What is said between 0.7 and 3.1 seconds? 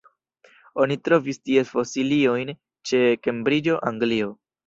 Oni trovis ties fosiliojn ĉe